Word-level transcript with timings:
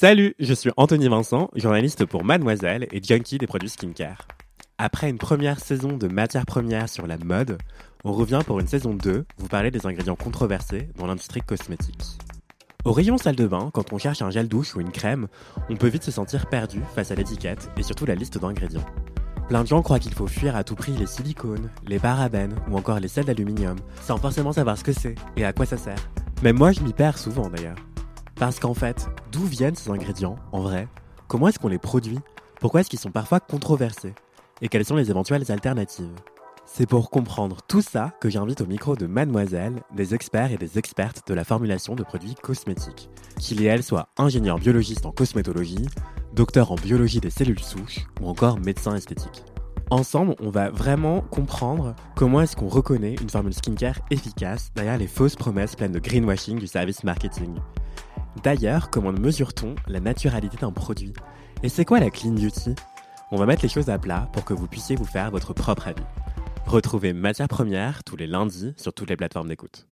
Salut, 0.00 0.34
je 0.38 0.54
suis 0.54 0.70
Anthony 0.78 1.08
Vincent, 1.08 1.50
journaliste 1.54 2.06
pour 2.06 2.24
Mademoiselle 2.24 2.88
et 2.90 3.02
junkie 3.02 3.36
des 3.36 3.46
produits 3.46 3.68
skincare. 3.68 4.26
Après 4.78 5.10
une 5.10 5.18
première 5.18 5.60
saison 5.60 5.98
de 5.98 6.08
matières 6.08 6.46
premières 6.46 6.88
sur 6.88 7.06
la 7.06 7.18
mode, 7.18 7.58
on 8.02 8.14
revient 8.14 8.40
pour 8.46 8.60
une 8.60 8.66
saison 8.66 8.94
2 8.94 9.26
vous 9.36 9.48
parler 9.48 9.70
des 9.70 9.84
ingrédients 9.84 10.16
controversés 10.16 10.88
dans 10.96 11.06
l'industrie 11.06 11.42
cosmétique. 11.42 12.16
Au 12.86 12.92
rayon 12.92 13.18
salle 13.18 13.36
de 13.36 13.46
bain, 13.46 13.70
quand 13.74 13.92
on 13.92 13.98
cherche 13.98 14.22
un 14.22 14.30
gel 14.30 14.48
douche 14.48 14.74
ou 14.74 14.80
une 14.80 14.90
crème, 14.90 15.28
on 15.68 15.76
peut 15.76 15.88
vite 15.88 16.04
se 16.04 16.10
sentir 16.10 16.46
perdu 16.46 16.80
face 16.94 17.10
à 17.10 17.14
l'étiquette 17.14 17.68
et 17.76 17.82
surtout 17.82 18.06
la 18.06 18.14
liste 18.14 18.38
d'ingrédients. 18.38 18.86
Plein 19.48 19.64
de 19.64 19.68
gens 19.68 19.82
croient 19.82 19.98
qu'il 19.98 20.14
faut 20.14 20.28
fuir 20.28 20.56
à 20.56 20.64
tout 20.64 20.76
prix 20.76 20.92
les 20.92 21.04
silicones, 21.04 21.68
les 21.86 21.98
parabènes 21.98 22.56
ou 22.70 22.78
encore 22.78 23.00
les 23.00 23.08
sels 23.08 23.26
d'aluminium, 23.26 23.76
sans 24.00 24.16
forcément 24.16 24.52
savoir 24.52 24.78
ce 24.78 24.84
que 24.84 24.94
c'est 24.94 25.16
et 25.36 25.44
à 25.44 25.52
quoi 25.52 25.66
ça 25.66 25.76
sert. 25.76 26.08
Mais 26.42 26.54
moi 26.54 26.72
je 26.72 26.80
m'y 26.80 26.94
perds 26.94 27.18
souvent 27.18 27.50
d'ailleurs. 27.50 27.76
Parce 28.40 28.58
qu'en 28.58 28.72
fait, 28.72 29.06
d'où 29.30 29.44
viennent 29.44 29.74
ces 29.74 29.90
ingrédients, 29.90 30.36
en 30.52 30.62
vrai? 30.62 30.88
Comment 31.28 31.48
est-ce 31.48 31.58
qu'on 31.58 31.68
les 31.68 31.76
produit? 31.76 32.20
Pourquoi 32.58 32.80
est-ce 32.80 32.88
qu'ils 32.88 32.98
sont 32.98 33.10
parfois 33.10 33.38
controversés? 33.38 34.14
Et 34.62 34.68
quelles 34.68 34.86
sont 34.86 34.96
les 34.96 35.10
éventuelles 35.10 35.52
alternatives? 35.52 36.14
C'est 36.64 36.86
pour 36.86 37.10
comprendre 37.10 37.58
tout 37.68 37.82
ça 37.82 38.14
que 38.18 38.30
j'invite 38.30 38.62
au 38.62 38.66
micro 38.66 38.96
de 38.96 39.04
Mademoiselle 39.04 39.82
des 39.94 40.14
experts 40.14 40.52
et 40.52 40.56
des 40.56 40.78
expertes 40.78 41.28
de 41.28 41.34
la 41.34 41.44
formulation 41.44 41.94
de 41.94 42.02
produits 42.02 42.34
cosmétiques. 42.34 43.10
Qu'ils 43.38 43.60
et 43.60 43.66
elles 43.66 43.82
soient 43.82 44.08
ingénieurs 44.16 44.58
biologistes 44.58 45.04
en 45.04 45.12
cosmétologie, 45.12 45.86
docteurs 46.32 46.72
en 46.72 46.76
biologie 46.76 47.20
des 47.20 47.28
cellules 47.28 47.60
souches 47.60 48.06
ou 48.22 48.28
encore 48.30 48.58
médecins 48.58 48.96
esthétiques. 48.96 49.44
Ensemble, 49.90 50.34
on 50.40 50.48
va 50.48 50.70
vraiment 50.70 51.20
comprendre 51.20 51.94
comment 52.16 52.40
est-ce 52.40 52.56
qu'on 52.56 52.68
reconnaît 52.68 53.16
une 53.20 53.28
formule 53.28 53.52
skincare 53.52 53.98
efficace 54.10 54.70
derrière 54.74 54.96
les 54.96 55.08
fausses 55.08 55.36
promesses 55.36 55.76
pleines 55.76 55.92
de 55.92 55.98
greenwashing 55.98 56.58
du 56.58 56.66
service 56.66 57.04
marketing. 57.04 57.58
D'ailleurs, 58.42 58.90
comment 58.90 59.12
mesure-t-on 59.12 59.74
la 59.88 60.00
naturalité 60.00 60.56
d'un 60.56 60.72
produit? 60.72 61.12
Et 61.62 61.68
c'est 61.68 61.84
quoi 61.84 62.00
la 62.00 62.10
clean 62.10 62.32
beauty? 62.32 62.74
On 63.32 63.36
va 63.36 63.46
mettre 63.46 63.62
les 63.62 63.68
choses 63.68 63.90
à 63.90 63.98
plat 63.98 64.28
pour 64.32 64.44
que 64.44 64.54
vous 64.54 64.66
puissiez 64.66 64.96
vous 64.96 65.04
faire 65.04 65.30
votre 65.30 65.52
propre 65.52 65.88
avis. 65.88 66.02
Retrouvez 66.66 67.12
Matière 67.12 67.48
Première 67.48 68.04
tous 68.04 68.16
les 68.16 68.26
lundis 68.26 68.72
sur 68.76 68.94
toutes 68.94 69.10
les 69.10 69.16
plateformes 69.16 69.48
d'écoute. 69.48 69.89